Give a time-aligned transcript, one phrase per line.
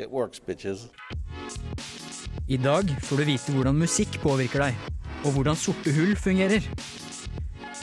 [0.00, 0.88] it works, bitches.
[2.50, 4.78] I dag får du vite hvordan musikk påvirker deg,
[5.24, 6.64] og hvordan sorte hull fungerer.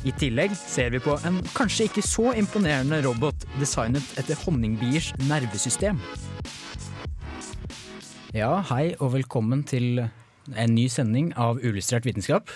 [0.06, 6.00] I tillegg ser vi på en kanskje ikke så imponerende robot designet etter honningbiers nervesystem.
[8.36, 12.52] Ja, hei og velkommen til en ny sending av Uillustrert vitenskap.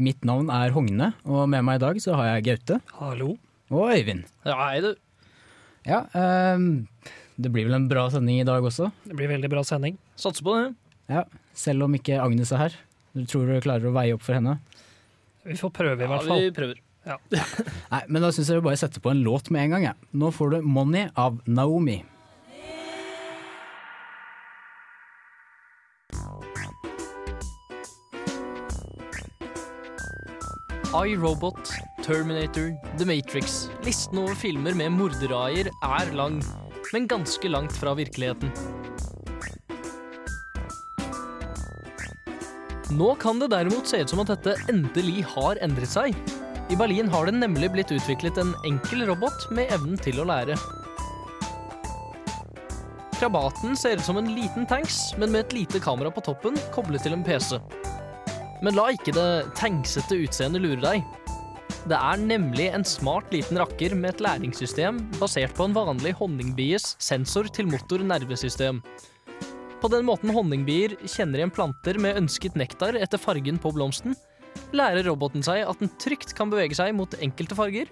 [0.00, 3.34] Mitt navn er Hogne, og med meg i dag så har jeg Gaute Hallo.
[3.70, 4.24] og Øyvind.
[4.48, 4.94] Ja, hei du.
[5.86, 6.88] Ja, ehm,
[7.40, 8.90] det blir vel en bra sending i dag også.
[9.06, 9.96] Det blir veldig bra sending.
[10.20, 10.68] Satser på det.
[11.10, 11.24] Ja,
[11.56, 12.78] selv om ikke Agnes er her.
[13.16, 14.58] Du tror du klarer å veie opp for henne?
[15.48, 16.38] Vi får prøve, i hvert fall.
[16.38, 16.86] Ja, vi prøver.
[17.94, 19.90] Nei, men da syns jeg vi bare setter på en låt med en gang.
[19.90, 19.94] Ja.
[20.12, 22.02] Nå får du 'Money' av Naomi.
[30.90, 31.70] iRobot,
[32.02, 33.70] Terminator, The Matrix.
[33.84, 36.40] Listen over filmer med morderaier er lang,
[36.92, 38.50] men ganske langt fra virkeligheten.
[42.90, 46.16] Nå kan det derimot se ut som at dette endelig har endret seg.
[46.70, 50.58] I Berlin har det nemlig blitt utviklet en enkel robot med evnen til å lære.
[53.20, 57.04] Krabaten ser ut som en liten tanks, men med et lite kamera på toppen koblet
[57.04, 57.58] til en PC.
[58.64, 61.29] Men la ikke det tanksete utseendet lure deg.
[61.88, 66.92] Det er nemlig en smart liten rakker med et læringssystem basert på en vanlig honningbies
[67.00, 68.82] sensor til motor-nervesystem.
[69.80, 74.12] På den måten honningbier kjenner igjen planter med ønsket nektar etter fargen på blomsten,
[74.76, 77.88] lærer roboten seg at den trygt kan bevege seg mot enkelte farger,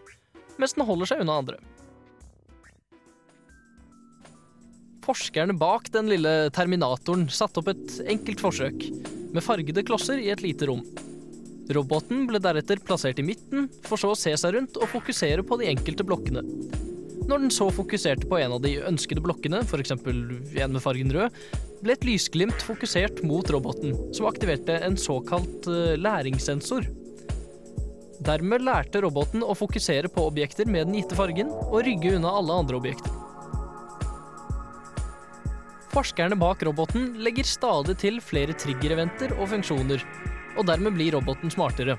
[0.60, 1.56] mens den holder seg unna andre.
[5.08, 8.90] Forskerne bak den lille terminatoren satte opp et enkelt forsøk,
[9.32, 10.84] med fargede klosser i et lite rom.
[11.68, 15.58] Roboten ble deretter plassert i midten, for så å se seg rundt og fokusere på
[15.60, 16.40] de enkelte blokkene.
[17.28, 19.92] Når den så fokuserte på en av de ønskede blokkene, f.eks.
[19.92, 21.34] en med fargen rød,
[21.84, 26.88] ble et lysglimt fokusert mot roboten, som aktiverte en såkalt eh, læringssensor.
[28.24, 32.56] Dermed lærte roboten å fokusere på objekter med den gitte fargen, og rygge unna alle
[32.64, 33.12] andre objekter.
[35.92, 40.00] Forskerne bak roboten legger stadig til flere triggereventer og funksjoner,
[40.58, 41.96] og dermed blir roboten smartere.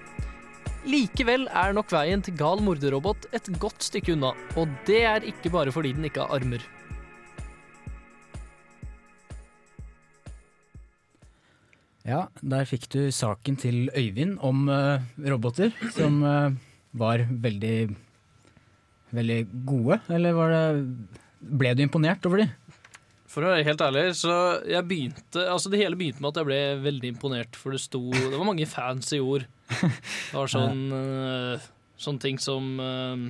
[0.89, 5.51] Likevel er nok veien til gal morderrobot et godt stykke unna, og det er ikke
[5.53, 6.63] bare fordi den ikke har armer.
[12.09, 16.55] Ja, der fikk du saken til Øyvind om uh, roboter, som uh,
[16.97, 17.89] var veldig
[19.13, 20.63] veldig gode, eller det
[21.39, 22.49] Ble du imponert over de?
[23.29, 24.33] For å være helt ærlig, så
[24.65, 28.01] jeg begynte Altså det hele begynte med at jeg ble veldig imponert, for det sto
[28.09, 29.45] Det var mange fancy ord.
[29.69, 31.67] Det var sånn uh,
[31.99, 33.23] Sånne ting som eh,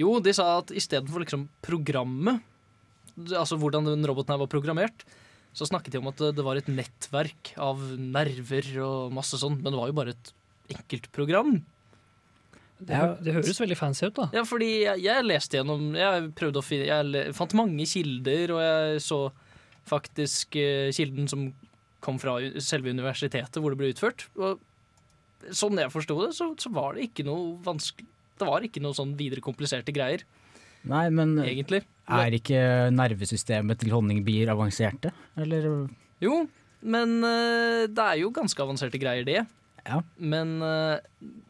[0.00, 2.40] Jo, de sa at istedenfor liksom programmet
[3.34, 5.04] Altså hvordan den roboten her var programmert,
[5.54, 9.70] så snakket de om at det var et nettverk av nerver og masse sånn, men
[9.70, 10.32] det var jo bare et
[10.74, 11.52] enkelt program.
[12.78, 14.26] Det, det høres veldig fancy ut, da.
[14.34, 18.62] Ja, fordi jeg, jeg leste gjennom Jeg prøvde å finne Jeg fant mange kilder, og
[18.64, 19.18] jeg så
[19.88, 21.48] faktisk uh, kilden som
[22.04, 24.26] kom fra selve universitetet hvor det ble utført.
[24.36, 24.60] Og
[25.54, 28.08] sånn jeg forsto det, så, så var det ikke noe vanskelig
[28.40, 30.24] Det var ikke noe sånn videre kompliserte greier,
[30.88, 31.84] Nei, men egentlig.
[32.12, 32.60] er ikke
[32.92, 35.14] nervesystemet til honningbier avanserte?
[35.40, 35.68] Eller
[36.24, 36.42] Jo,
[36.84, 39.44] men uh, det er jo ganske avanserte greier, det.
[39.84, 40.00] Ja.
[40.16, 41.02] Men eh,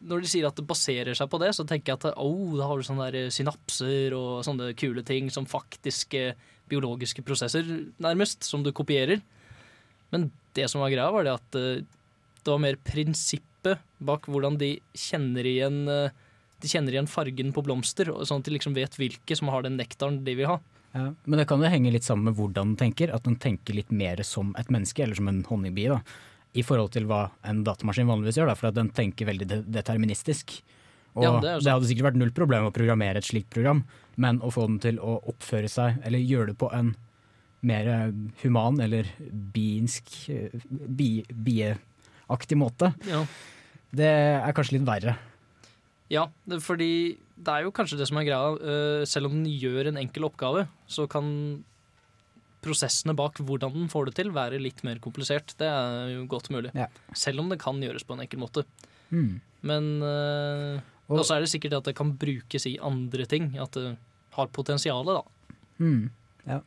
[0.03, 2.67] når de sier at det baserer seg på det, så tenker jeg at oh, da
[2.67, 6.33] har du sånne der synapser og sånne kule ting som faktiske
[6.69, 7.65] biologiske prosesser,
[8.01, 9.21] nærmest, som du kopierer.
[10.13, 11.83] Men det som var greia, var det at eh,
[12.45, 16.13] det var mer prinsippet bak hvordan de kjenner igjen eh,
[16.61, 19.65] De kjenner igjen fargen på blomster, og sånn at de liksom vet hvilke som har
[19.65, 20.59] den nektaren de vil ha.
[20.95, 23.11] Ja, men det kan jo henge litt sammen med hvordan den tenker.
[23.13, 25.91] At den tenker litt mer som et menneske, eller som en honningbie.
[25.91, 25.99] da.
[26.55, 29.57] I forhold til hva en datamaskin vanligvis gjør, da, for at den tenker veldig de
[29.75, 30.61] deterministisk.
[31.15, 33.83] Og Ja, det det, hadde sikkert vært null problem å programmere et slikt program,
[34.17, 36.93] men å få den til å oppføre seg, eller gjøre det på en
[37.65, 38.11] mer eh,
[38.43, 39.07] human eller
[39.55, 43.25] biinsk, eh, bi- bieaktig måte, Ja.
[43.95, 45.15] det er kanskje litt verre.
[46.11, 46.27] Ja,
[46.61, 48.51] fordi det er jo kanskje det som er greia.
[49.01, 51.63] eh, selv om den gjør en enkel oppgave, så kan
[52.65, 55.53] prosessene bak hvordan den får det til, være litt mer komplisert.
[55.61, 56.73] Det er jo godt mulig.
[56.75, 56.89] Ja.
[57.15, 58.65] Selv om det kan gjøres på en enkel måte.
[59.13, 59.37] Mm.
[59.65, 63.53] Men uh, Og- så er det sikkert at det kan brukes i andre ting.
[63.61, 63.93] At det
[64.35, 65.21] har potensial, da.
[65.79, 66.09] Mm.
[66.47, 66.59] Ja.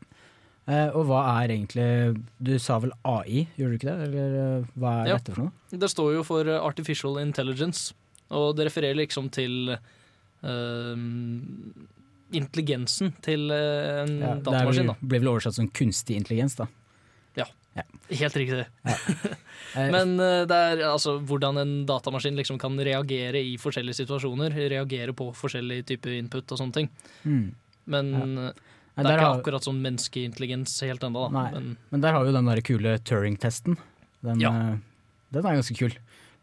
[0.69, 1.85] Eh, og hva er egentlig
[2.45, 4.09] Du sa vel AI, gjorde du ikke det?
[4.09, 5.17] Eller eh, hva er Ja.
[5.17, 5.53] dette for noe?
[5.73, 7.95] Det står jo for Artificial Intelligence,
[8.31, 9.71] og det refererer liksom til
[10.45, 10.95] uh,
[12.37, 14.91] intelligensen til uh, en Ja, datamaskin.
[14.93, 16.67] Det blir vel oversatt som kunstig intelligens, da.
[17.37, 17.47] da.
[18.11, 18.65] Helt riktig.
[18.85, 18.97] Ja.
[19.95, 24.57] Men uh, det er altså hvordan en datamaskin liksom kan reagere i forskjellige situasjoner.
[24.73, 26.91] Reagere på forskjellige typer input og sånne ting.
[27.25, 27.47] mm.
[27.89, 28.09] Men
[28.99, 29.05] Ja.
[29.07, 31.45] det er ikke akkurat sånn menneskeintelligens helt ennå, da.
[31.55, 33.77] Men Men der har vi jo den der kule Turing-testen.
[34.27, 34.51] Den, Ja.
[34.51, 34.79] eh,
[35.31, 35.95] den er ganske kul.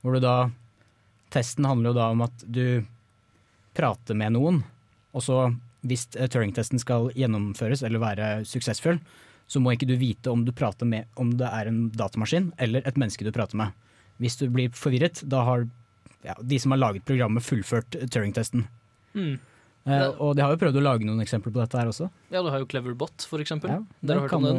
[0.01, 0.49] Hvor du da
[1.29, 2.85] Testen handler jo da om at du
[3.75, 4.63] prater med noen,
[5.13, 5.55] og så
[5.85, 8.99] hvis eh, Turing-testen skal gjennomføres eller være suksessfull,
[9.47, 12.81] så må ikke du vite om du prater med om det er en datamaskin eller
[12.89, 13.73] et menneske du prater med.
[14.17, 15.67] Hvis du blir forvirret, da har
[16.25, 18.65] ja, de som har laget programmet fullført Turing-testen.
[19.13, 19.35] mm.
[19.85, 22.07] Eh, og de har jo prøvd å lage noen eksempler på dette her også.
[22.33, 23.69] ja, du har jo Cleverbot, for eksempel.
[23.69, 24.53] Ja, der kan jo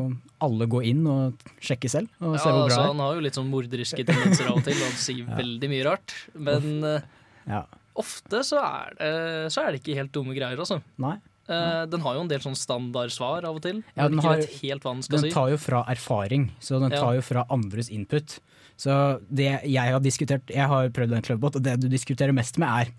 [0.47, 2.93] alle gå inn og sjekke selv og Ja, se hvor bra altså, det er.
[2.93, 5.83] han har jo litt sånn morderiske tendenser av og til, og han sier veldig mye
[5.89, 6.15] rart.
[6.39, 7.09] Men eh,
[7.51, 7.65] Ja.
[8.03, 9.15] Ofte så er, det,
[9.55, 10.81] så er det ikke helt dumme greier, altså.
[11.03, 11.17] Nei.
[11.47, 13.85] Uh, den har jo en del sånn standardsvar av og til.
[13.95, 15.31] Ja, den har- den si.
[15.31, 16.99] tar jo fra erfaring, så den Ja.
[16.99, 18.41] tar jo fra andres input.
[18.77, 22.59] Så det jeg har diskutert, jeg har prøvd en Clubbot, og det du diskuterer mest
[22.59, 22.91] med er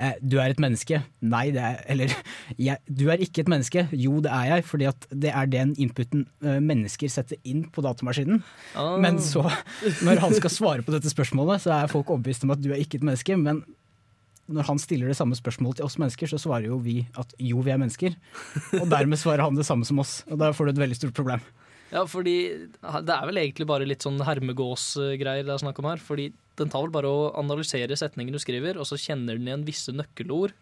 [0.00, 1.02] uh, du er et menneske.
[1.20, 2.14] Nei, det er Eller
[2.56, 3.88] jeg, du er ikke et menneske.
[3.90, 7.82] Jo, det er jeg, fordi at det er den inputen uh, mennesker setter inn på
[7.82, 8.44] datamaskinen.
[8.76, 8.96] Oh.
[8.96, 9.42] Men så,
[10.06, 12.78] når han skal svare på dette spørsmålet, så er folk overbevist om at du er
[12.78, 13.36] ikke et menneske.
[13.36, 13.64] Men
[14.48, 17.60] når han stiller det samme spørsmålet til oss mennesker, så svarer jo vi at jo,
[17.64, 18.14] vi er mennesker.
[18.80, 20.22] Og dermed svarer han det samme som oss.
[20.28, 21.44] Og da får du et veldig stort problem.
[21.92, 22.36] Ja, fordi
[22.68, 26.00] det er vel egentlig bare litt sånn hermegås-greier det er snakk om her.
[26.00, 26.30] Fordi
[26.60, 29.94] den tar vel bare å analysere setningen du skriver, og så kjenner den igjen visse
[29.94, 30.56] nøkkelord.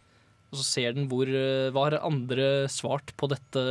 [0.52, 3.62] Og så ser den hvor, eh, hva har andre svart på dette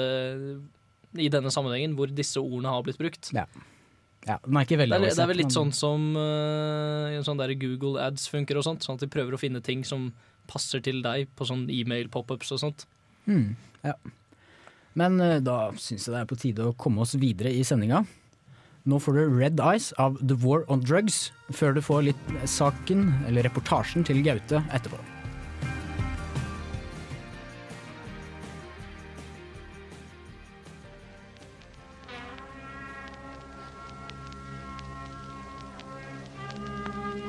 [1.16, 3.32] i denne sammenhengen, hvor disse ordene har blitt brukt.
[3.36, 3.48] Ja,
[4.26, 8.02] Den er ikke Det er, det er vel litt sånn som uh, sånn der Google
[8.02, 8.86] ads funker og sånt.
[8.86, 10.10] Sånn at de prøver å finne ting som
[10.50, 12.86] passer til deg på sånn e-mail-pop-ups og sånt.
[13.30, 13.56] Mm,
[13.86, 13.96] ja.
[14.98, 18.04] Men uh, da syns jeg det er på tide å komme oss videre i sendinga.
[18.86, 23.08] Nå får du Red Eyes av The War on Drugs, før du får litt saken,
[23.26, 25.15] eller reportasjen, til Gaute etterpå.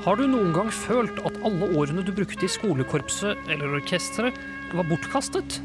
[0.06, 4.36] Har du noen gang følt at alle årene du brukte i skolekorpset eller orkesteret,
[4.70, 5.56] var bortkastet?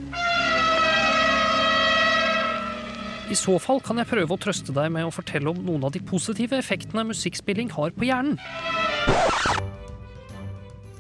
[3.30, 5.94] I så fall kan jeg prøve å trøste deg med å fortelle om noen av
[5.94, 8.42] de positive effektene musikkspilling har på hjernen.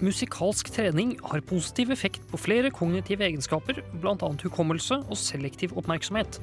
[0.05, 4.33] Musikalsk trening har positiv effekt på flere kognitive egenskaper, bl.a.
[4.45, 6.37] hukommelse og selektiv oppmerksomhet.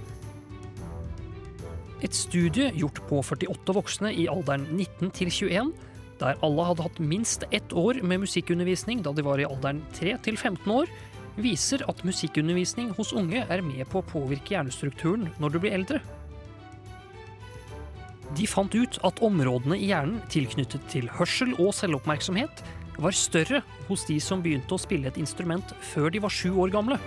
[2.03, 5.73] Et studie gjort på 48 voksne i alderen 19 til 21
[6.21, 10.17] der alle hadde hatt minst ett år med musikkundervisning da de var i alderen 3
[10.27, 10.91] til 15 år,
[11.39, 16.01] viser at musikkundervisning hos unge er med på å påvirke hjernestrukturen når du blir eldre.
[18.37, 22.65] De fant ut at områdene i hjernen tilknyttet til hørsel og selvoppmerksomhet
[22.99, 26.75] var større hos de som begynte å spille et instrument før de var sju år
[26.75, 26.99] gamle.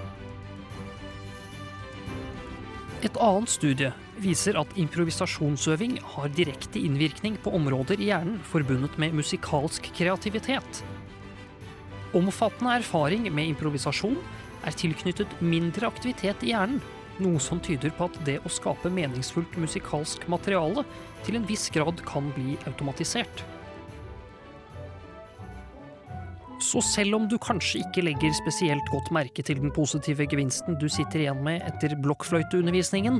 [3.02, 3.90] Et annet studie
[4.22, 10.84] viser at improvisasjonsøving har direkte innvirkning på områder i hjernen forbundet med musikalsk kreativitet.
[12.14, 14.20] Omfattende erfaring med improvisasjon
[14.68, 16.82] er tilknyttet mindre aktivitet i hjernen,
[17.22, 20.86] noe som tyder på at det å skape meningsfullt musikalsk materiale
[21.26, 23.42] til en viss grad kan bli automatisert.
[26.62, 30.86] Så selv om du kanskje ikke legger spesielt godt merke til den positive gevinsten du
[30.90, 33.18] sitter igjen med etter blokkfløyteundervisningen,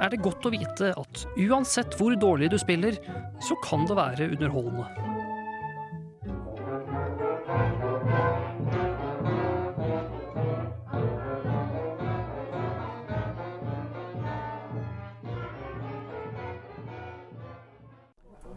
[0.00, 2.96] er det godt å vite at uansett hvor dårlig du spiller,
[3.44, 4.88] så kan det være underholdende.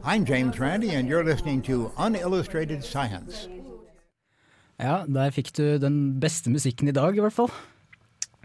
[0.03, 3.47] I'm James Randi, and you're listening to Unillustrated Science.
[4.83, 7.51] Ja, der fikk du den beste musikken i dag, i hvert fall.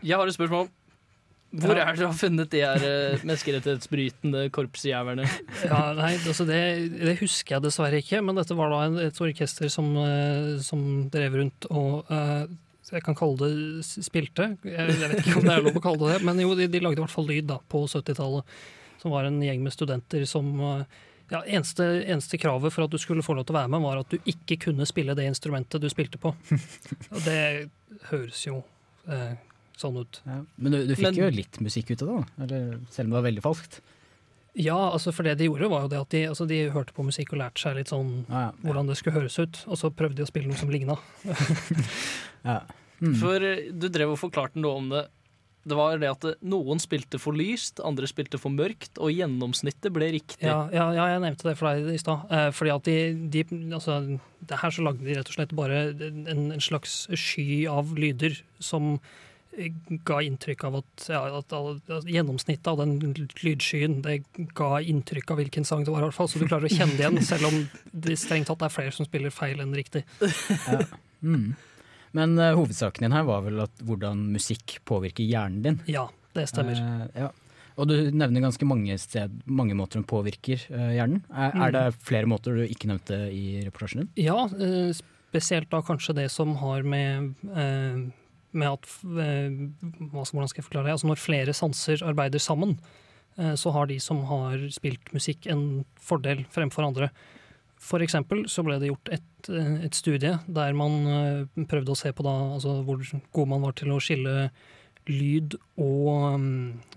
[0.07, 0.69] Jeg har et spørsmål.
[1.49, 1.87] Hvor Ja.
[1.89, 5.25] er det du har funnet de her eh, menneskerettighetsbrytende korpsjævlene?
[5.65, 6.59] Ja, nei, altså det,
[7.01, 11.39] det husker jeg dessverre ikke, men dette var da et orkester som, eh, som drev
[11.41, 12.45] rundt og uh,
[12.93, 14.51] jeg kan kalle det spilte.
[14.65, 16.69] Jeg, jeg vet ikke om det er lov å kalle det det, men jo, de,
[16.73, 18.55] de lagde i hvert fall lyd da, på 70-tallet.
[19.03, 20.85] som var en gjeng med studenter som eh,
[21.31, 24.01] ja, eneste, eneste kravet for at du skulle få lov til å være med, var
[24.01, 26.33] at du ikke kunne spille det instrumentet du spilte på.
[27.15, 27.69] Og det
[28.13, 28.63] høres jo
[29.11, 29.35] eh,
[29.79, 30.21] sånn ut.
[30.25, 30.41] Ja.
[30.57, 32.45] Men du, du fikk Men- jo litt musikk ut av det, da?
[32.47, 33.81] Eller, selv om det var veldig falskt?
[34.59, 37.05] Ja, altså for det de gjorde, var jo det at de, altså de hørte på
[37.07, 38.51] musikk og lærte seg litt sånn Ja, ja.
[38.65, 40.97] hvordan det skulle høres ut, og så prøvde de å spille noe som ligna.
[42.49, 42.63] ja.
[42.99, 43.13] Mm.
[43.15, 45.05] For eh, du drev og forklarte noe om det.
[45.69, 50.11] Det var det at noen spilte for lyst, andre spilte for mørkt, og gjennomsnittet ble
[50.19, 50.41] riktig.
[50.45, 52.27] Ja, ja, ja, jeg nevnte det for deg i stad.
[52.33, 52.99] Eh, fordi at de,
[53.37, 53.47] de
[53.77, 54.01] altså,
[54.49, 58.39] det Her så lagde de rett og slett bare en, en slags sky av lyder
[58.63, 58.97] som
[60.07, 64.21] ga inntrykk av at, ja, at, at gjennomsnittet av den lydskyen det
[64.59, 66.95] ga inntrykk av hvilken sang det var, i hvert fall, så du klarer å kjenne
[66.99, 67.59] det igjen, selv om
[68.07, 70.05] det strengt tatt er flere som spiller feil enn riktig.
[71.19, 71.57] Mm.
[72.17, 75.79] Men uh, hovedsaken din her var vel at hvordan musikk påvirker hjernen din.
[75.91, 76.79] Ja, det stemmer.
[76.81, 77.29] Uh, ja.
[77.79, 81.23] Og du nevner ganske mange, sted, mange måter den påvirker uh, hjernen.
[81.31, 81.63] Er, Mm.
[81.67, 84.11] er det flere måter du ikke nevnte i reportasjen din?
[84.25, 84.49] Ja,
[84.97, 90.95] spesielt da kanskje det som har med, med at Hvordan skal jeg forklare det?
[90.97, 92.79] Altså Når flere sanser arbeider sammen,
[93.37, 97.11] så har de som har spilt musikk en fordel fremfor andre.
[97.79, 101.99] For eksempel så ble det gjort et, eh, et studie der man eh, prøvde å
[101.99, 104.51] se på da, altså hvor god man var til å skille
[105.09, 106.43] lyd og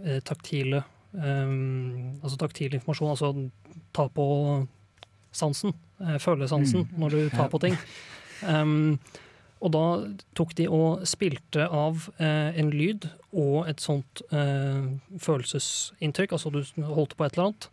[0.03, 0.83] eh, taktile
[1.13, 4.25] um, Altså taktil informasjon, altså ta på
[5.31, 5.71] sansen,
[6.19, 6.97] følesansen, mm.
[6.99, 7.77] når du tar på ting.
[8.43, 8.97] Um,
[9.61, 9.85] og da
[10.37, 14.87] tok de og spilte av eh, en lyd og et sånt eh,
[15.21, 17.67] følelsesinntrykk, altså du holdt på et eller annet.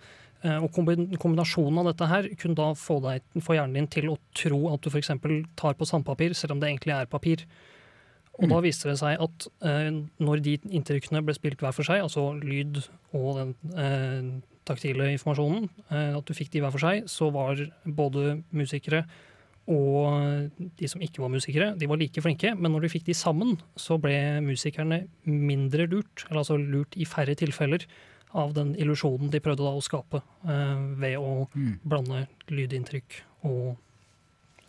[0.47, 4.19] Eh, og kombinasjonen av dette her kunne da få, deg, få hjernen din til å
[4.39, 5.11] tro at du f.eks.
[5.59, 7.47] tar på sandpapir, selv om det egentlig er papir.
[8.39, 9.89] Og da viste det seg at eh,
[10.23, 12.79] når de inntrykkene ble spilt hver for seg, altså lyd
[13.17, 14.29] og den eh,
[14.69, 19.03] taktile informasjonen, eh, at du fikk de hver for seg, så var både musikere
[19.69, 20.49] og
[20.81, 23.59] de som ikke var musikere, de var like flinke, men når de fikk de sammen,
[23.77, 27.85] så ble musikerne mindre lurt, eller altså lurt i færre tilfeller,
[28.35, 31.79] av den illusjonen de prøvde da å skape eh, ved å Mm.
[31.85, 33.77] blande lydinntrykk og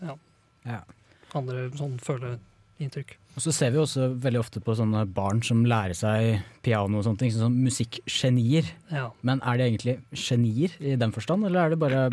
[0.01, 0.15] ja,
[0.65, 0.81] Ja.
[1.35, 3.15] andre sånn føleinntrykk.
[3.35, 7.03] Og så ser vi også veldig ofte på sånne barn som lærer seg piano og
[7.05, 8.65] sånne ting, sånn som musikkgenier.
[8.91, 9.11] Ja.
[9.23, 12.09] Men er det egentlig genier i den forstand, eller er det bare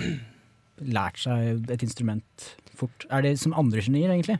[0.82, 3.06] lært seg et instrument fort?
[3.10, 4.38] Er det som andre genier, egentlig?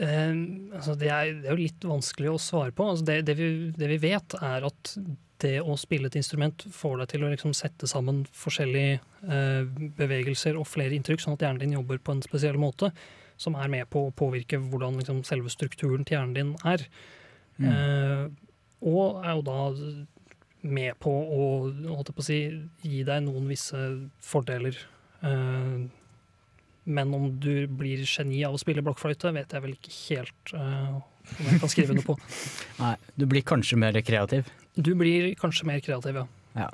[0.00, 0.34] Eh,
[0.76, 2.88] altså det, er, det er jo litt vanskelig å svare på.
[2.90, 4.94] Altså det, det, vi, det vi vet, er at
[5.42, 9.64] det å spille et instrument får deg til å liksom sette sammen forskjellige eh,
[9.98, 12.92] bevegelser og flere inntrykk, sånn at hjernen din jobber på en spesiell måte,
[13.40, 16.86] som er med på å påvirke hvordan liksom, selve strukturen til hjernen din er.
[17.60, 18.26] Eh,
[18.80, 19.60] og er jo da
[20.60, 22.42] med på å, på å si,
[22.84, 23.80] gi deg noen visse
[24.24, 24.76] fordeler.
[25.24, 25.88] Eh,
[26.90, 30.96] men om du blir geni av å spille blokkfløyte, vet jeg vel ikke helt eh,
[30.96, 32.16] om jeg kan skrive noe på.
[32.82, 34.48] Nei, du blir kanskje mer kreativ.
[34.80, 36.26] Du blir kanskje mer kreativ, ja.
[36.56, 36.68] Ja.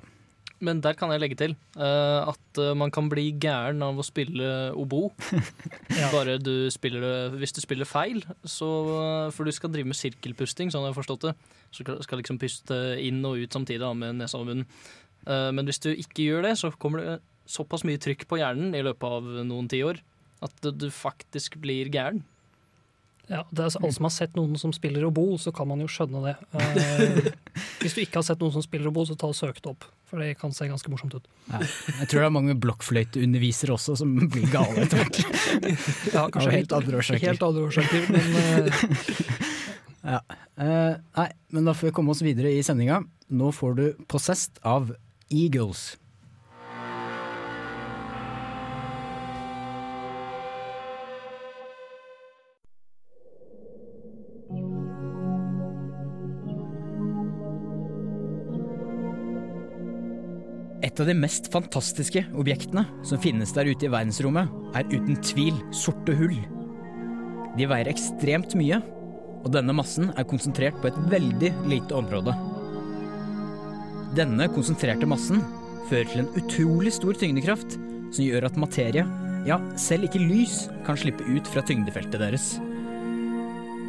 [0.64, 4.06] Men der kan jeg legge til uh, at eh, man kan bli gæren av å
[4.06, 5.10] spille obo.
[5.96, 6.08] Ja.
[6.12, 8.66] Bare du spiller det Hvis du spiller feil, så
[9.32, 11.34] For du skal drive med sirkelpusting, sånn jeg har forstått det.
[11.72, 14.66] Så skal- liksom puste inn og ut samtidig da, med nesa og munnen.
[15.28, 17.16] Uh, men hvis du ikke gjør det, så kommer det
[17.48, 20.00] såpass mye trykk på hjernen i løpet av noen tiår
[20.44, 22.24] at du faktisk blir gæren.
[23.26, 25.80] Ja, det er altså Alle som har sett noen som spiller obol, så kan man
[25.82, 26.36] jo skjønne det.
[26.76, 27.30] Eh,
[27.80, 29.86] hvis du ikke har sett noen som spiller obol, så ta og søk det opp.
[30.06, 31.26] For det kan se ganske morsomt ut.
[31.50, 31.60] Ja.
[32.02, 35.20] Jeg tror det er mange blokkfløyteundervisere også som blir gale etter hvert.
[36.14, 37.26] Ja, kanskje helt andre årsaker.
[37.26, 38.84] Helt andre årsaker, men eh,
[40.16, 40.20] Ja.
[40.62, 43.00] Eh, nei, men da får vi komme oss videre i sendinga.
[43.34, 44.92] Nå får du 'Possessed' av
[45.30, 45.96] Eagles.
[60.96, 64.48] Et av de mest fantastiske objektene som finnes der ute i verdensrommet,
[64.80, 66.38] er uten tvil sorte hull.
[67.52, 68.78] De veier ekstremt mye,
[69.44, 72.32] og denne massen er konsentrert på et veldig lite område.
[74.16, 75.44] Denne konsentrerte massen
[75.90, 79.04] fører til en utrolig stor tyngdekraft som gjør at materie,
[79.44, 82.54] ja, selv ikke lys, kan slippe ut fra tyngdefeltet deres.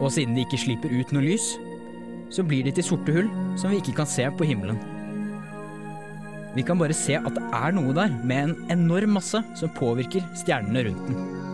[0.02, 1.54] Og siden de ikke slipper ut noe lys,
[2.36, 4.97] så blir de til sorte hull som vi ikke kan se på himmelen.
[6.56, 10.26] Vi kan bare se at det er noe der, med en enorm masse som påvirker
[10.38, 11.46] stjernene rundt den.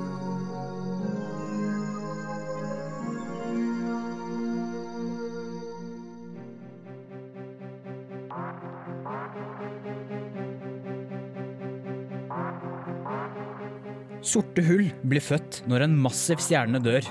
[14.24, 17.06] Sorte hull blir født når en massiv stjerne dør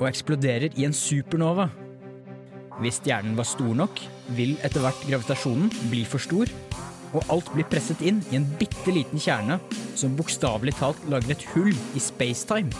[0.00, 1.68] og eksploderer i en supernova.
[2.80, 4.00] Hvis stjernen var stor nok,
[4.34, 6.50] vil etter hvert gravitasjonen bli for stor,
[7.14, 9.60] og alt blir presset inn i en bitte liten kjerne
[9.94, 12.74] som bokstavelig talt lager et hull i spacetime.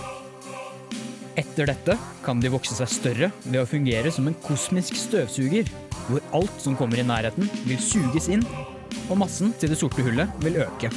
[1.39, 5.67] Etter dette kan de vokse seg større ved å fungere som en kosmisk støvsuger,
[6.07, 8.45] hvor alt som kommer i nærheten vil suges inn,
[9.09, 10.93] og massen til det sorte hullet vil øke.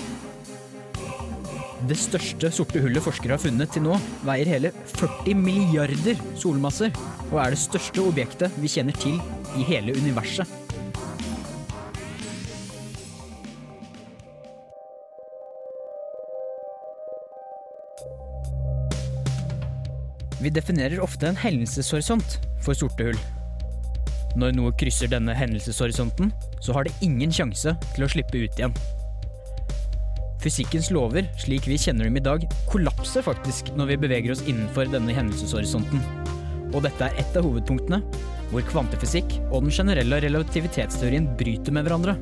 [1.88, 6.94] Det største sorte hullet forskere har funnet til nå, veier hele 40 milliarder solmasser,
[7.32, 9.18] og er det største objektet vi kjenner til
[9.58, 10.67] i hele universet.
[20.48, 23.18] Vi definerer ofte en hendelseshorisont for sorte hull.
[24.40, 26.30] Når noe krysser denne hendelseshorisonten,
[26.64, 28.78] så har det ingen sjanse til å slippe ut igjen.
[30.40, 34.88] Fysikkens lover, slik vi kjenner dem i dag, kollapser faktisk når vi beveger oss innenfor
[34.94, 36.00] denne hendelseshorisonten.
[36.72, 38.00] Og dette er ett av hovedpunktene
[38.54, 42.16] hvor kvantefysikk og den generelle relativitetsteorien bryter med hverandre.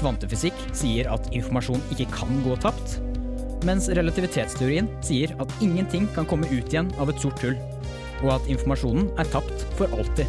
[0.00, 2.98] Kvantefysikk sier at informasjon ikke kan gå tapt,
[3.66, 7.56] mens relativitetsteorien sier at ingenting kan komme ut igjen av et sort hull,
[8.22, 10.26] og at informasjonen er tapt for alltid.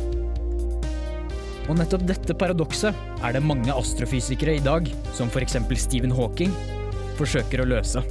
[1.70, 5.60] Og nettopp dette paradokset er det mange astrofysikere i dag, som f.eks.
[5.78, 6.54] Stephen Hawking,
[7.20, 8.02] forsøker å løse.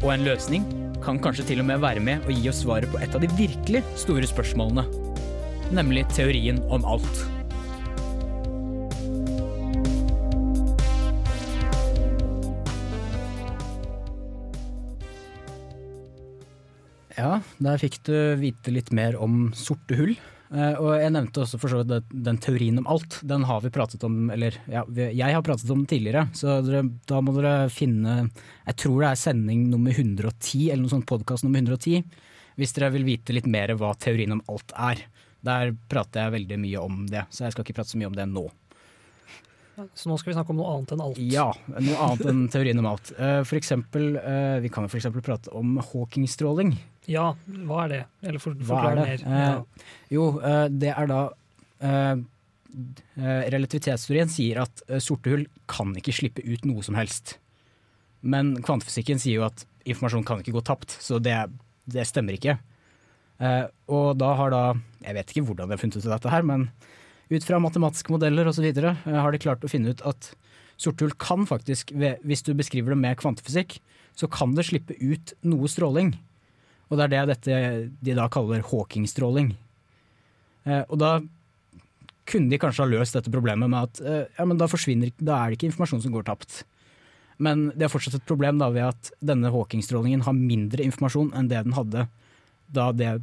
[0.00, 0.66] Og en løsning
[1.04, 3.30] kan kanskje til og med være med å gi oss svaret på et av de
[3.38, 4.86] virkelig store spørsmålene,
[5.76, 7.39] nemlig teorien om alt.
[17.20, 20.14] Ja, der fikk du vite litt mer om sorte hull.
[20.50, 23.20] Eh, og jeg nevnte også for så vidt den teorien om alt.
[23.26, 26.26] Den har vi pratet om, eller ja, jeg har pratet om den tidligere.
[26.34, 30.94] Så dere, da må dere finne Jeg tror det er sending nummer 110, eller noe
[30.94, 32.02] sånt podkast nummer 110.
[32.58, 35.04] Hvis dere vil vite litt mer hva teorien om alt er.
[35.46, 38.18] Der prater jeg veldig mye om det, så jeg skal ikke prate så mye om
[38.18, 38.48] det nå.
[39.94, 41.18] Så nå skal vi snakke om noe annet enn alt.
[41.32, 43.12] Ja, noe annet enn teorien om alt.
[43.16, 46.74] Eh, For eksempel, eh, vi kan jo eksempel prate om Hawking-stråling.
[47.10, 47.30] Ja,
[47.68, 48.00] hva er det?
[48.22, 49.24] Eller for, forklar er mer.
[49.24, 49.52] Ja.
[49.56, 50.26] Eh, jo,
[50.70, 51.20] det er da
[53.50, 57.38] Relativitetsteorien sier at sorte hull kan ikke slippe ut noe som helst.
[58.22, 61.34] Men kvantefysikken sier jo at informasjon kan ikke gå tapt, så det,
[61.90, 62.58] det stemmer ikke.
[63.88, 64.62] Og da har da
[65.00, 66.68] Jeg vet ikke hvordan de har funnet ut av dette her, men
[67.30, 68.66] ut fra matematiske modeller osv.
[68.76, 70.32] Uh, har de klart å finne ut at
[70.80, 73.78] sorte hull kan faktisk, hvis du beskriver det med kvantefysikk,
[74.16, 76.14] så kan det slippe ut noe stråling.
[76.90, 77.58] Og det er det dette
[78.02, 79.52] de da kaller Hawking-stråling.
[80.66, 81.12] Eh, og da
[82.30, 85.50] kunne de kanskje ha løst dette problemet med at eh, ja, men da Da er
[85.50, 86.64] det ikke informasjon som går tapt.
[87.38, 91.48] Men det er fortsatt et problem da ved at denne Hawking-strålingen har mindre informasjon enn
[91.48, 92.08] det den hadde
[92.70, 93.20] da, det,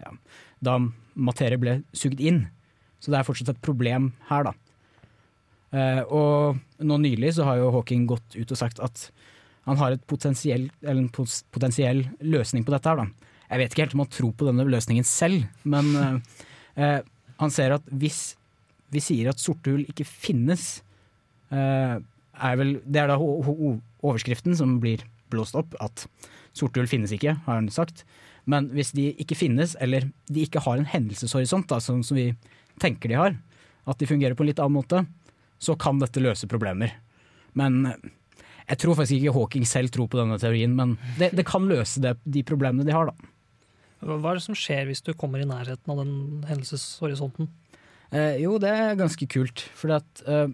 [0.00, 0.12] ja,
[0.60, 0.78] da
[1.14, 2.46] materie ble sugd inn.
[3.06, 4.52] Så det er fortsatt et problem her, da.
[5.70, 9.04] Uh, og nå nylig så har jo Hawking gått ut og sagt at
[9.66, 13.30] han har potensiell, en potensiell løsning på dette her, da.
[13.46, 16.98] Jeg vet ikke helt om han tror på denne løsningen selv, men uh,
[17.38, 18.34] han ser at hvis
[18.90, 20.80] vi sier at sorte hull ikke finnes,
[21.54, 22.02] uh,
[22.36, 26.08] er vel Det er da overskriften som blir blåst opp, at
[26.58, 28.02] sorte hull finnes ikke, har han sagt.
[28.50, 32.32] Men hvis de ikke finnes, eller de ikke har en hendelseshorisont, da, sånn som vi
[32.82, 33.36] tenker de har,
[33.86, 35.04] at de fungerer på en litt annen måte,
[35.62, 36.92] så kan dette løse problemer.
[37.56, 37.84] Men
[38.66, 42.02] jeg tror faktisk ikke Hawking selv tror på denne teorien, men det, det kan løse
[42.02, 43.32] det, de problemene de har, da.
[44.06, 47.48] Hva er det som skjer hvis du kommer i nærheten av den hendelseshorisonten?
[48.12, 50.50] Eh, jo, det er ganske kult, For eh,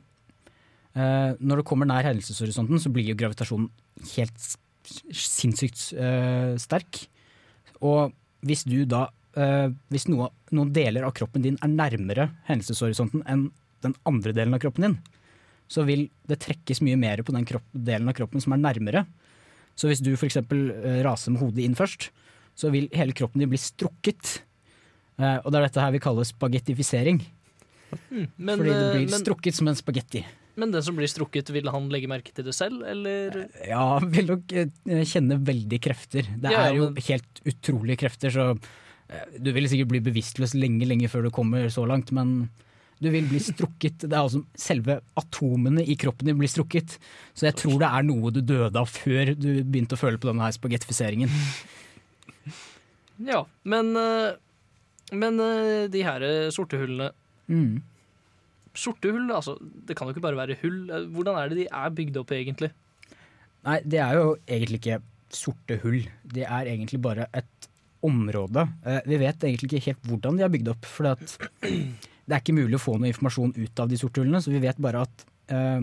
[0.94, 3.70] eh, når du kommer nær hendelseshorisonten, så blir jo gravitasjonen
[4.14, 4.46] helt
[5.12, 7.04] sinnssykt eh, sterk.
[7.82, 8.14] Og
[8.46, 13.46] hvis du da Hvis noe, noen deler av kroppen din er nærmere hendelseshorisonten enn
[13.82, 14.96] den andre delen av kroppen din,
[15.72, 19.06] så vil det trekkes mye mer på den kropp, delen av kroppen som er nærmere.
[19.74, 20.36] Så hvis du f.eks.
[20.52, 22.10] Uh, raser med hodet inn først,
[22.54, 24.42] så vil hele kroppen din bli strukket.
[25.16, 27.22] Eh, og det er dette her vi kaller spagettifisering.
[28.12, 30.20] Men, fordi det eh, blir men, strukket som en spagetti.
[30.60, 33.46] men den som blir strukket, vil han legge merke til det selv, eller?
[33.68, 34.68] Ja, vil nok eh,
[35.08, 36.28] kjenne veldig krefter.
[36.28, 38.70] Det Ja, er jo men- helt utrolige krefter, så eh,
[39.38, 42.48] du vil sikkert bli bevisstløs lenge, lenge før du kommer så langt, men
[43.02, 44.04] du vil bli strukket.
[44.04, 46.98] Det er altså selve atomene i kroppen din blir strukket.
[47.34, 50.30] Så jeg tror det er noe du døde av før du begynte å føle på
[50.30, 51.32] denne spagettifiseringen.
[53.22, 54.38] Ja, men, eh,
[55.12, 57.10] men eh, de her eh, sorte hullene
[57.50, 57.82] Mm.
[58.72, 60.78] Sorte hull, altså, det kan jo ikke bare være hull.
[60.88, 62.70] Eh, Hvordan er det de er bygd opp, egentlig?
[63.66, 67.68] Nei, det er jo egentlig ikke sorte hull, det er egentlig bare et
[68.06, 68.66] område.
[68.86, 70.88] Eh, vi vet egentlig ikke helt hvordan de er bygd opp.
[70.88, 71.08] For
[72.26, 74.62] det er ikke mulig å få noe informasjon ut av de sorte hullene, så vi
[74.62, 75.82] vet bare at eh,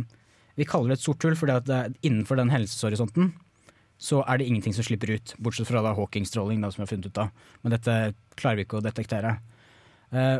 [0.59, 3.33] vi kaller det et sort hull fordi at innenfor den hendelseshorisonten
[3.99, 7.09] så er det ingenting som slipper ut, bortsett fra da Hawking-stråling, som vi har funnet
[7.11, 7.33] ut av.
[7.61, 7.95] Men dette
[8.39, 9.33] klarer vi ikke å detektere.
[10.15, 10.39] Eh,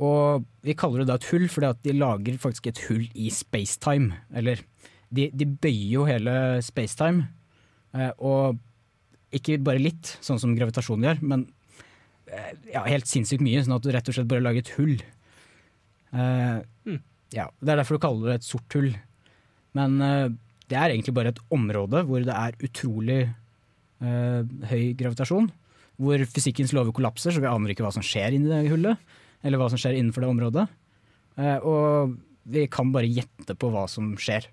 [0.00, 3.30] og vi kaller det da et hull fordi at de lager faktisk et hull i
[3.32, 4.16] spacetime.
[4.36, 4.60] Eller
[5.08, 7.30] de, de bøyer jo hele spacetime,
[7.96, 8.60] eh, og
[9.36, 11.46] ikke bare litt, sånn som gravitasjon gjør, men
[12.30, 14.96] eh, ja, helt sinnssykt mye, sånn at du rett og slett bare lager et hull.
[16.10, 16.98] Eh,
[17.30, 18.90] ja, Det er derfor du kaller det et sort hull.
[19.78, 20.26] Men uh,
[20.66, 23.20] det er egentlig bare et område hvor det er utrolig
[24.02, 25.46] uh, høy gravitasjon.
[26.00, 28.98] Hvor fysikkens lover kollapser, så vi aner ikke hva som skjer inni det hullet.
[29.46, 30.64] Eller hva som skjer innenfor det området.
[31.64, 32.16] Og
[32.52, 34.48] vi kan bare gjette på hva som skjer.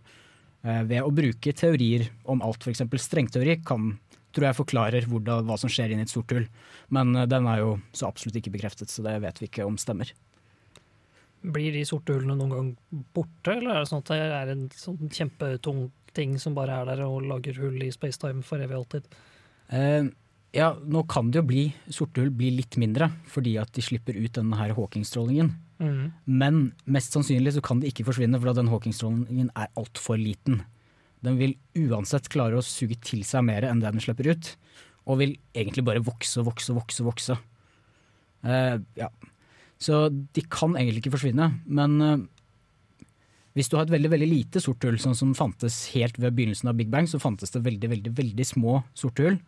[0.64, 2.84] Ved å bruke teorier om alt, f.eks.
[3.04, 3.94] strengteori kan
[4.38, 6.48] tror jeg forklarer hvordan, hva som skjer inni et sort hull.
[6.94, 9.80] Men eh, den er jo så absolutt ikke bekreftet, så det vet vi ikke om
[9.82, 10.14] stemmer.
[11.48, 14.68] Blir de sorte hullene noen gang borte, eller er det sånn at det er en
[14.74, 18.86] sånn kjempetung ting som bare er der og lager hull i spacetime for evig og
[18.86, 19.12] alltid?
[19.76, 20.08] Eh,
[20.56, 24.18] ja, nå kan det jo bli sorte hull bli litt mindre, fordi at de slipper
[24.18, 25.52] ut denne her Hawking-strålingen.
[25.78, 26.06] Mm.
[26.26, 30.64] Men mest sannsynlig så kan det ikke forsvinne, for den Hawking-strålingen er altfor liten.
[31.26, 34.52] Den vil uansett klare å suge til seg mer enn det den slipper ut,
[35.08, 37.06] og vil egentlig bare vokse og vokse og vokse.
[37.08, 37.38] vokse.
[38.46, 39.10] Uh, ja.
[39.82, 42.18] Så de kan egentlig ikke forsvinne, men uh,
[43.58, 46.70] hvis du har et veldig veldig lite sort hull, sånn som fantes helt ved begynnelsen
[46.70, 49.40] av Big Bang, så fantes det veldig veldig, veldig små sorte hull.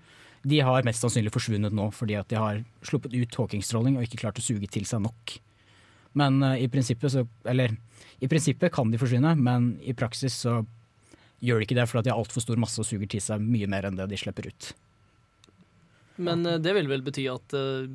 [0.50, 4.22] De har mest sannsynlig forsvunnet nå fordi at de har sluppet ut Hawking-stråling og ikke
[4.24, 5.36] klart å suge til seg nok.
[6.18, 7.76] Men uh, i prinsippet så Eller
[8.20, 10.64] i prinsippet kan de forsvinne, men i praksis så
[11.44, 13.68] gjør de ikke det fordi de har altfor stor masse og suger til seg mye
[13.72, 14.72] mer enn det de slipper ut.
[16.20, 17.88] Men eh, det vil vel bety at eh,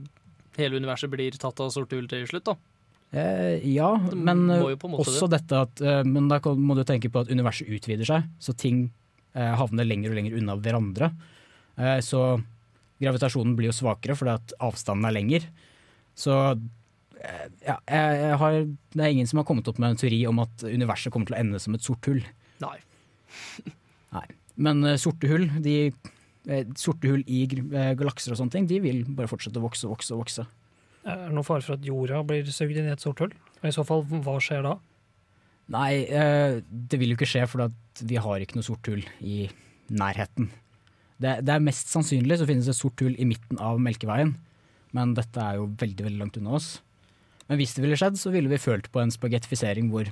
[0.58, 2.56] hele universet blir tatt av sorte hull til slutt, da?
[3.14, 8.08] Eh, ja, men også dette at Men da må du tenke på at universet utvider
[8.08, 8.88] seg, så ting
[9.34, 11.08] havner lenger og lenger unna hverandre.
[12.06, 12.18] Så
[13.02, 15.46] gravitasjonen blir jo svakere fordi at avstanden er lenger.
[16.14, 16.36] Så
[17.18, 18.58] ja, jeg, jeg har,
[18.94, 21.34] det er ingen som har kommet opp med en teori om at universet kommer til
[21.34, 22.22] å ende som et sort hull.
[22.62, 22.76] Nei.
[24.16, 24.26] Nei.
[24.64, 25.76] Men uh, sorte hull, de,
[26.46, 29.88] eh, sorte hull i eh, galakser og sånne ting, de vil bare fortsette å vokse
[29.88, 30.46] og vokse og vokse.
[31.04, 33.32] Er det noen fare for at jorda blir sugd inn i et sort hull?
[33.60, 34.78] Og I så fall, hva skjer da?
[35.74, 37.70] Nei, det vil jo ikke skje, for
[38.04, 39.46] vi har ikke noe sort hull i
[39.92, 40.50] nærheten.
[41.20, 44.34] Det, det er mest sannsynlig så finnes det et sort hull i midten av Melkeveien,
[44.96, 46.68] men dette er jo veldig veldig langt unna oss.
[47.48, 50.08] Men hvis det ville skjedd, så ville vi følt på en spagettifisering hvor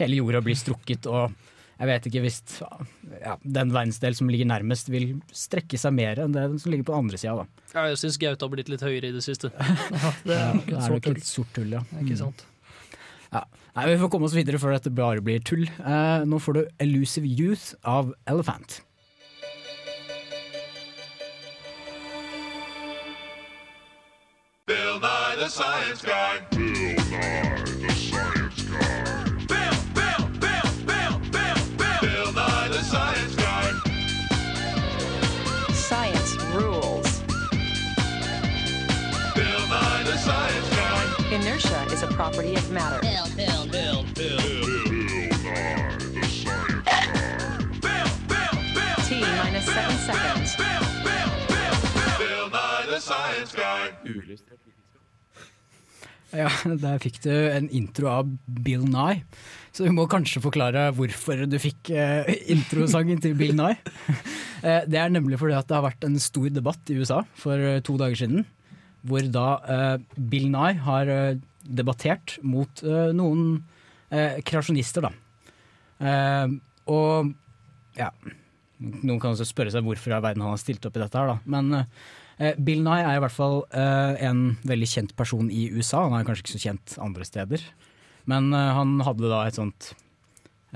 [0.00, 1.34] hele jorda blir strukket, og
[1.78, 6.32] jeg vet ikke hvis ja, den verdensdel som ligger nærmest vil strekke seg mer enn
[6.36, 7.46] det som ligger på den andre sida.
[7.74, 9.50] Ja, Jeg syns Gaute har blitt litt høyere i det siste.
[10.28, 11.16] Det er nok Det et er sort nok hull.
[11.18, 11.82] et sort hull, ja.
[12.04, 12.44] Ikke sant?
[13.34, 15.64] Nei, Vi får komme oss videre før dette bare blir tull.
[15.66, 18.82] Eh, nå får du 'Elusive Youth' av Elephant.
[24.66, 26.38] Bill Nye the Science Guy.
[26.50, 27.73] Bill Nye
[41.54, 42.98] Inertia is a property of matter.
[43.00, 44.38] Bill, Bill, Bill, Bill.
[44.42, 47.62] Bill Nye the Science Guy.
[47.78, 48.96] Bill, Bill, Bill.
[49.06, 50.56] T minus seven seconds.
[50.58, 52.18] Bill, Bill, Bill, Bill.
[52.18, 53.94] Bill Nye the Science Guy.
[56.34, 56.50] Ja,
[56.82, 58.34] Der fikk du en intro av
[58.66, 59.22] Bill Nye.
[59.70, 63.78] Så vi må kanskje forklare hvorfor du fikk eh, introsangen til Bill Nye.
[64.64, 67.60] Eh, det er nemlig fordi at det har vært en stor debatt i USA for
[67.60, 68.46] eh, to dager siden.
[69.04, 73.62] Hvor da uh, Bill Nye har uh, debattert mot uh, noen
[74.14, 75.08] kreasjonister, da.
[76.86, 77.30] Og
[77.98, 78.10] ja
[78.78, 81.32] Noen kan også spørre seg hvorfor i verden han har stilt opp i dette her,
[81.32, 81.40] da.
[81.50, 86.04] Men Bill Nye er i hvert fall en veldig kjent person i USA.
[86.04, 87.66] Han er kanskje ikke så kjent andre steder.
[88.30, 89.90] Men han hadde da et sånt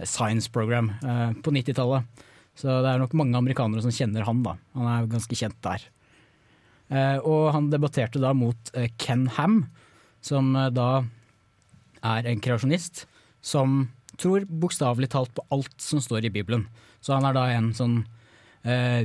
[0.06, 2.24] science program eh, på 90-tallet.
[2.58, 4.56] Så det er nok mange amerikanere som kjenner han, da.
[4.76, 5.84] Han er ganske kjent der.
[6.88, 9.66] Eh, og han debatterte da mot eh, Ken Ham,
[10.24, 11.04] som eh, da
[12.06, 13.04] er en kreasjonist
[13.44, 16.66] som tror bokstavelig talt på alt som står i Bibelen.
[17.00, 18.00] Så han er da en sånn
[18.64, 19.04] eh,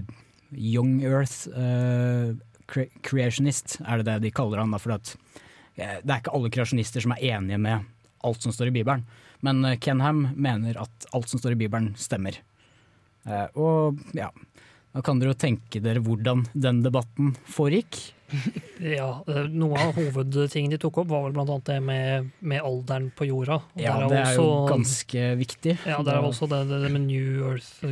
[0.51, 2.33] young earth eh,
[2.69, 5.13] cre creationist, er det det de kaller han da, for at
[5.75, 7.91] eh, det er ikke alle kreasjonister som er enige med
[8.23, 9.03] alt som står i Bibelen.
[9.43, 12.37] Men Ken Ham mener at alt som står i Bibelen stemmer.
[13.59, 14.29] Og ja,
[14.93, 17.97] Da kan dere jo tenke dere hvordan den debatten foregikk.
[18.81, 22.65] Ja, eh, Noe av hovedtingene de tok opp, var vel blant annet det med, med
[22.65, 23.59] alderen på jorda.
[23.79, 25.77] Ja, det er jo ganske viktig.
[25.85, 27.85] Ja, det er også det, det, det med New Earth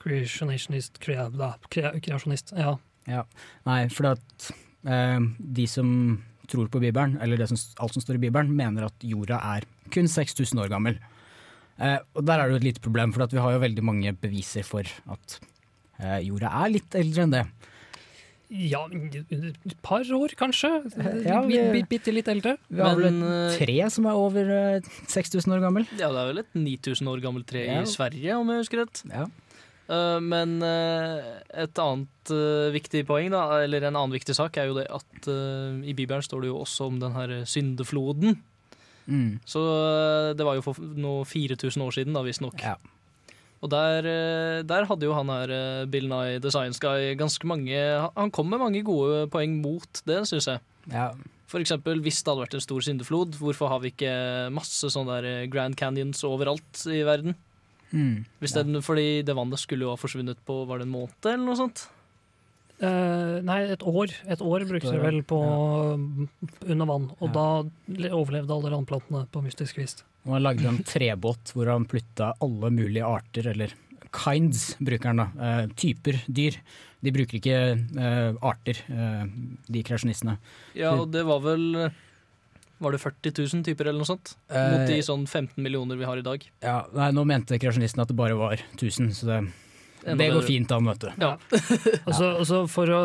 [0.00, 1.30] Creationist crea,
[1.72, 2.52] crea, Kreasjonist.
[2.60, 2.76] Ja.
[3.08, 3.24] Ja.
[3.68, 4.50] Nei, for at
[4.88, 5.88] eh, de som
[6.50, 9.64] tror på Bibelen, eller det som, alt som står i Bibelen, mener at jorda er
[9.94, 11.00] kun 6000 år gammel.
[11.80, 13.84] Eh, og der er det jo et lite problem, for at vi har jo veldig
[13.84, 15.38] mange beviser for at
[16.26, 17.44] jorda er litt eldre enn det.
[18.54, 20.68] ja, et par år kanskje?
[21.24, 22.56] Ja, vi- Bitte bitte litt eldre.
[22.70, 25.86] Vi har vel Men, et eh, tre som er over eh, 6000 år gammel.
[25.98, 27.80] Ja, det er vel et 9000 år gammelt tre Ja.
[27.82, 29.02] i Sverige, om jeg husker rett.
[29.10, 29.26] Ja.
[29.88, 34.66] Eh, men eh, et annet eh, viktig poeng, da, eller en annen viktig sak, er
[34.70, 38.38] jo det at eh, i Bibelen står det jo også om den her syndefloden.
[39.08, 39.40] Mm.
[39.44, 42.62] Så eh, det var jo for nå 4000 år siden, da, visstnok.
[42.62, 42.76] Ja.
[43.64, 47.48] Og der, eh, der hadde jo han her, eh, Bill Nye The Science Guy, ganske
[47.48, 47.72] mange
[48.14, 50.60] Han kom med mange gode poeng mot det, syns jeg.
[50.92, 51.12] Ja.
[51.48, 55.16] For eksempel, hvis det hadde vært en stor syndeflod, hvorfor har vi ikke masse sånne
[55.16, 57.34] der eh, Grand Canyons overalt i verden?
[57.94, 58.24] Mm.
[58.42, 61.44] Hvis den, fordi det vannet skulle jo ha forsvunnet på var det en måned, eller
[61.46, 61.86] noe sånt?
[62.82, 64.12] Eh, nei, et år.
[64.26, 65.94] Et år brukte de vel på ja.
[66.66, 67.32] under vann, og Ja.
[67.36, 70.02] da overlevde alle randplantene på mystisk vis.
[70.26, 73.74] Og han lagde en trebåt hvor han flytta alle mulige arter, eller
[74.14, 76.56] kinds bruker han da, uh, typer dyr.
[77.04, 77.58] De bruker ikke
[77.98, 79.24] uh, arter, eh,
[79.68, 80.38] de kreasjonistene.
[80.74, 81.90] Ja, og det var vel
[82.80, 84.32] Var det 40 000 typer, eller noe sånt?
[84.50, 86.42] Mot de sånn 15 millioner vi har i dag.
[86.60, 89.38] Ja, nei, nå mente kreasjonistene at det bare var 1000, så det,
[90.04, 90.46] det går bedre.
[90.46, 91.10] fint an, vet du.
[91.22, 91.32] Ja.
[92.04, 93.00] Altså, altså for, å,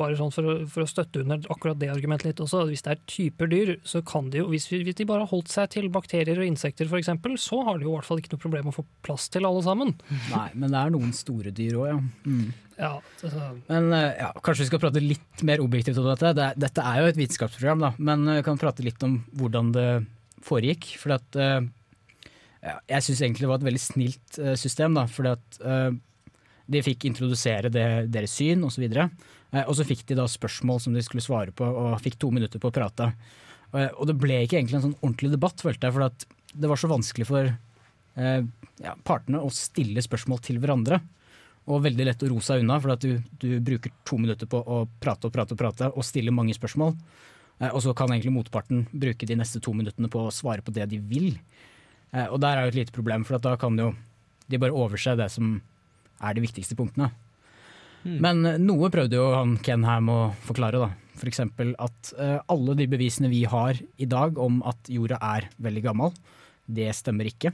[0.00, 2.94] bare sånn for, å, for å støtte under akkurat det argumentet litt også, hvis det
[2.94, 5.90] er typer dyr, så kan de jo, hvis, hvis de bare har holdt seg til
[5.92, 8.74] bakterier og insekter f.eks., så har de jo i hvert fall ikke noe problem å
[8.78, 9.92] få plass til alle sammen.
[10.34, 12.00] Nei, men det er noen store dyr òg, ja.
[12.24, 12.48] Mm.
[12.78, 12.92] Ja,
[13.26, 16.30] altså, Men eh, ja, kanskje vi skal prate litt mer objektivt om dette.
[16.38, 19.72] Det, dette er jo et vitenskapsprogram, da, men eh, vi kan prate litt om hvordan
[19.74, 19.88] det
[20.46, 20.92] foregikk.
[21.02, 25.58] For at, ja, jeg syns egentlig det var et veldig snilt system, da, fordi at
[25.58, 25.88] eh,
[26.68, 28.86] de fikk introdusere det, deres syn osv.
[28.92, 32.32] Uh, og så fikk de da spørsmål som de skulle svare på, og fikk to
[32.34, 33.12] minutter på å prate.
[33.76, 36.80] Eh, og det ble ikke egentlig en sånn ordentlig debatt, følte jeg, for det var
[36.80, 38.42] så vanskelig for eh,
[38.84, 41.00] ja, partene å stille spørsmål til hverandre.
[41.68, 44.86] Og veldig lett å ro seg unna, for du, du bruker to minutter på å
[45.02, 46.94] prate og prate og prate og stille mange spørsmål.
[47.60, 50.74] Eh, og så kan egentlig motparten bruke de neste to minuttene på å svare på
[50.74, 51.34] det de vil.
[52.14, 53.92] Eh, og der er jo et lite problem, for da kan jo
[54.48, 55.58] de bare overse det som
[56.18, 57.12] er de viktigste punktene.
[58.06, 60.90] Men eh, noe prøvde jo han Ken Ham å forklare, da.
[61.18, 61.42] F.eks.
[61.42, 66.12] at uh, alle de bevisene vi har i dag om at jorda er veldig gammel,
[66.70, 67.50] det stemmer ikke.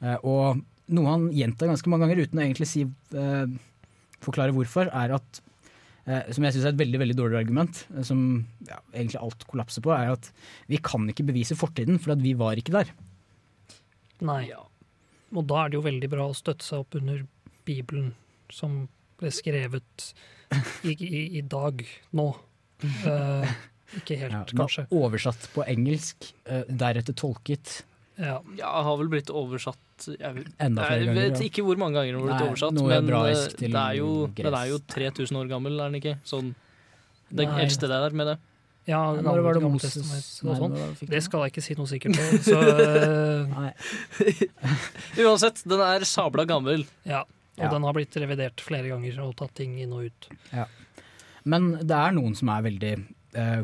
[0.00, 0.62] Uh, og
[0.96, 3.44] noe han gjentar ganske mange ganger uten å egentlig si, uh,
[4.24, 5.44] forklare hvorfor, er at
[6.32, 8.20] som jeg syns er et veldig veldig dårlig argument, som
[8.64, 10.30] ja, egentlig alt kollapser på, er at
[10.72, 12.94] vi kan ikke bevise fortiden, for at vi var ikke der.
[14.24, 14.46] nei.
[15.36, 17.26] Og da er det jo veldig bra å støtte seg opp under
[17.68, 18.12] Bibelen,
[18.52, 18.80] som
[19.20, 20.12] ble skrevet
[20.86, 21.82] i, i, i dag,
[22.16, 22.28] nå.
[23.04, 23.44] Uh,
[23.98, 24.84] ikke helt, Ja, kanskje.
[24.94, 27.80] oversatt på engelsk, uh, deretter tolket.
[28.18, 28.38] Ja.
[28.58, 29.78] Ja, har vel blitt oversatt
[30.10, 31.46] Jeg, vet- Enda flere jeg ganger, vet ja.
[31.50, 34.08] ikke hvor mange ganger den har blitt Nei, oversatt, noe men eh, det er jo,
[34.34, 36.14] den er jo 3000 år gammel, er den ikke?
[36.26, 36.48] Sånn,
[37.30, 37.60] det Nei.
[37.62, 38.36] eldste der med det.
[38.90, 40.76] Ja, Når var det Moses Nei, og sånn.
[41.12, 42.42] det skal jeg ikke si noe sikkert på.
[42.48, 42.58] Så
[43.54, 43.70] Nei.
[45.22, 46.86] Uansett, den er sabla gammel.
[47.06, 47.24] ja.
[47.58, 47.70] Og Ja.
[47.74, 50.28] den har blitt revidert flere ganger og tatt ting inn og ut.
[51.44, 52.92] Men det er noen som er veldig
[53.34, 53.62] eh,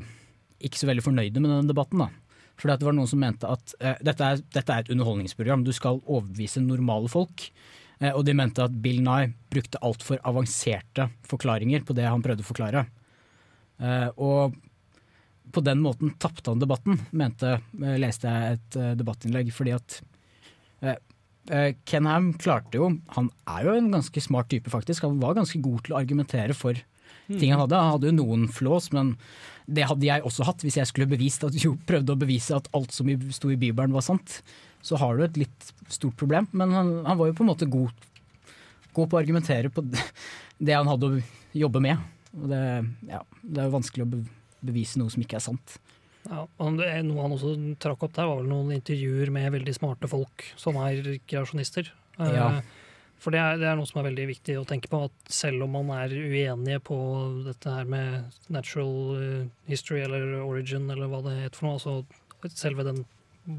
[0.65, 1.99] ikke så veldig fornøyde med denne debatten.
[1.99, 2.09] da.
[2.57, 5.73] For det var noen som mente at eh, dette, er, dette er et underholdningsprogram, du
[5.75, 7.49] skal overbevise normale folk.
[8.01, 12.43] Eh, og de mente at Bill Nye brukte altfor avanserte forklaringer på det han prøvde
[12.45, 12.87] å forklare.
[13.81, 14.55] Eh, og
[15.55, 19.53] på den måten tapte han debatten, mente, eh, leste jeg et eh, debattinnlegg.
[19.55, 20.01] Fordi at
[21.85, 25.05] Ken Ham klarte jo Han er jo en ganske smart type, faktisk.
[25.05, 26.79] Han var ganske god til å argumentere for
[27.29, 27.81] ting han hadde.
[27.81, 29.15] Han hadde jo noen flås, men
[29.67, 32.71] det hadde jeg også hatt hvis jeg skulle bevist at, jo, prøvde å bevise at
[32.77, 34.41] alt som sto i Bibelen var sant.
[34.85, 37.69] Så har du et litt stort problem, men han, han var jo på en måte
[37.71, 37.93] god,
[38.93, 39.85] god på å argumentere på
[40.67, 41.23] det han hadde å
[41.57, 42.11] jobbe med.
[42.35, 42.63] Og det,
[43.09, 44.25] ja, det er jo vanskelig å
[44.65, 45.79] bevise noe som ikke er sant.
[46.31, 49.53] Ja, og det er Noe han også trakk opp der, var vel noen intervjuer med
[49.59, 51.91] veldig smarte folk som er kreasjonister.
[52.19, 52.49] Eh, Ja.
[53.25, 55.63] For det er, det er noe som er veldig viktig å tenke på, at selv
[55.65, 56.97] om man er uenige på
[57.47, 62.51] dette her med natural eh, history eller origin eller hva det heter for noe, altså
[62.53, 63.05] selve den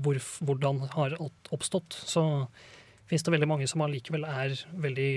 [0.05, 2.25] hvor, hvordan har alt oppstått, så
[3.09, 4.53] finnes det veldig mange som allikevel er
[4.85, 5.09] veldig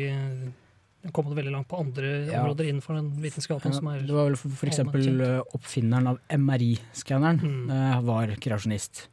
[1.05, 2.43] eh, kommet veldig langt på andre Ja.
[2.43, 6.19] områder innenfor den vitenskapen som er det var vel for, for eksempel eh, oppfinneren av
[6.31, 7.71] MRI-skanneren Mm.
[7.71, 9.09] eh, var kreasjonist.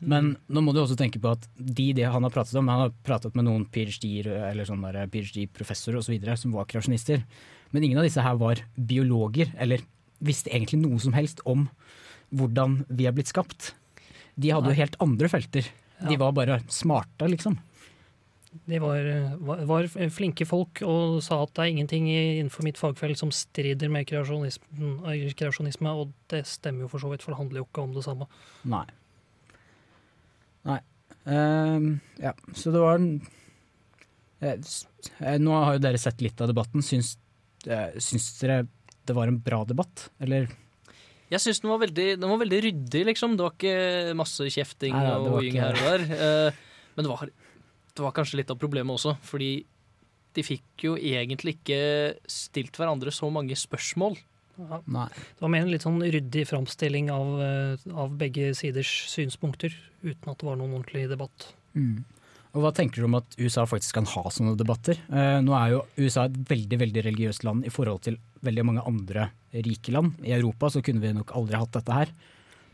[0.00, 2.80] Men nå må du også tenke på at de det han har pratet om Han
[2.86, 6.36] har pratet med noen PhD-professorer eller sånn der PhD-professorer osv.
[6.36, 7.24] som var kreasjonister.
[7.72, 9.80] Men ingen av disse her var biologer, eller
[10.22, 11.68] visste egentlig noe som helst om
[12.32, 13.72] hvordan vi er blitt skapt.
[14.38, 15.66] De hadde jo helt andre felter.
[16.08, 17.58] De var bare smarte, liksom.
[18.68, 22.78] De var, eh, var, var flinke folk og sa at det er ingenting innenfor mitt
[22.80, 27.40] fagfelt som strider med eh, kreasjonisme, og det stemmer jo for så vidt, for det
[27.42, 28.28] handler jo ikke om det samme.
[28.68, 28.86] Nei.
[30.68, 30.78] Nei.
[31.28, 31.90] Ehm,
[32.22, 33.10] ja, så det var en
[34.40, 36.84] eh, Nå har jo dere sett litt av debatten.
[36.84, 37.16] Syns,
[38.00, 38.62] syns dere
[39.08, 40.48] det var en bra debatt, eller?
[41.28, 43.36] Jeg syns den, var veldig- den var veldig ryddig, liksom.
[43.36, 46.04] Det var ikke masse kjefting Nei, ja, og hoiing her og der.
[46.08, 46.64] Uh,
[46.96, 47.30] Men det var,
[47.98, 49.52] det var kanskje litt av problemet også, fordi
[50.36, 51.80] de fikk jo egentlig ikke
[52.30, 54.18] stilt hverandre så mange spørsmål.
[54.58, 54.80] Ja.
[54.90, 55.06] Nei.
[55.14, 60.32] Det var mer en litt sånn ryddig framstilling av, eh, av begge siders synspunkter, uten
[60.32, 61.52] at det var noen ordentlig debatt.
[61.78, 62.04] Mm.
[62.56, 64.98] Og hva tenker du om at USA faktisk kan ha sånne debatter?
[65.12, 68.86] Eh, nå er jo USA et veldig veldig religiøst land i forhold til veldig mange
[68.88, 70.16] andre rike land.
[70.24, 72.14] I Europa så kunne vi nok aldri hatt dette her.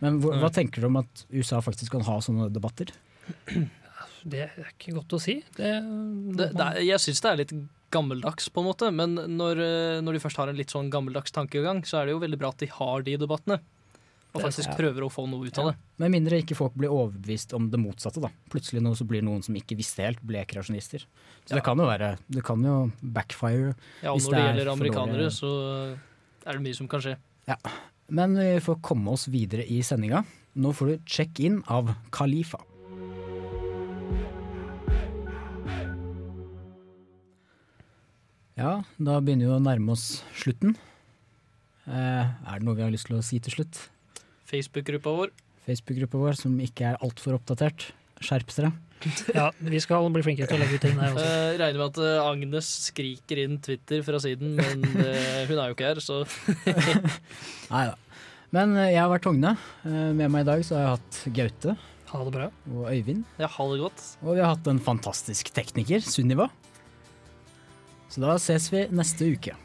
[0.00, 2.92] Men hva, hva tenker du om at USA faktisk kan ha sånne debatter?
[4.24, 5.38] Det er ikke godt å si.
[5.56, 5.70] Det,
[6.38, 7.54] Det, det er, jeg syns det er litt
[7.94, 11.34] gammeldags, på en måte, men når, eh, når de først har en litt sånn gammeldags
[11.34, 13.60] tankegang, så er det jo veldig bra at de har de debattene.
[14.34, 15.74] Og faktisk prøver å få noe ut av det.
[16.02, 18.18] Med mindre ikke folk blir overbevist om det motsatte.
[18.18, 18.32] da.
[18.50, 21.04] Plutselig nå så blir noen som ikke visste helt, ble kreasjonister.
[21.46, 23.76] Så det kan jo være, det kan jo backfire.
[24.02, 25.52] Ja, og hvis når det, er gjelder amerikanere, så
[26.42, 27.14] er det mye som kan skje.
[27.46, 27.60] Ja.
[28.10, 30.24] Men vi får komme oss videre i sendinga.
[30.58, 32.58] Nå får du check in av Khalifa.
[38.54, 40.76] Ja, da begynner vi å nærme oss slutten.
[41.90, 43.80] Eh, er det noe vi har lyst til å si til slutt?
[44.46, 45.32] Facebook-gruppa vår.
[45.66, 47.88] Facebook-gruppa vår som ikke er altfor oppdatert.
[48.22, 48.72] Skjerp dere.
[49.36, 51.24] Ja, vi skal bli flinkere til å legge ut ting der også.
[51.26, 55.66] Eh, regner med at eh, Agnes skriker inn Twitter fra siden, men eh, hun er
[55.68, 56.22] jo ikke her, så
[57.74, 57.98] Nei da.
[58.54, 59.56] Men jeg har vært Hogne.
[59.82, 61.74] Eh, med meg i dag så har jeg hatt Gaute.
[62.14, 62.46] Ha det bra.
[62.70, 63.26] Og Øyvind.
[63.42, 64.06] ja, ha det godt.
[64.22, 66.46] Og vi har hatt en fantastisk tekniker, Sunniva.
[68.14, 69.56] Så da ses vi neste uke.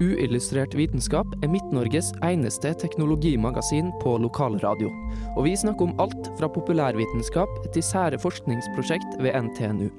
[0.00, 4.88] Uillustrert vitenskap er Midt-Norges eneste teknologimagasin på lokalradio.
[5.36, 9.90] Og vi snakker om alt fra populærvitenskap til sære forskningsprosjekt ved NTNU.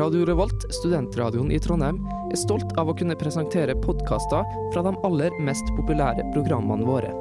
[0.00, 2.00] Radio Revolt, studentradioen i Trondheim,
[2.32, 7.12] er stolt av å kunne presentere podkaster fra de aller mest populære programmene våre.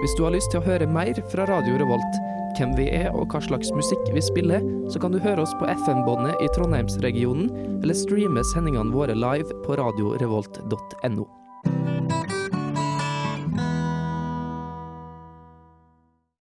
[0.00, 2.24] Hvis du har lyst til å høre mer fra Radio Revolt,
[2.58, 5.68] hvem vi er og hva slags musikk vi spiller, så kan du høre oss på
[5.84, 7.48] FM-båndet i Trondheimsregionen,
[7.82, 11.43] eller streame sendingene våre live på radiorevolt.no.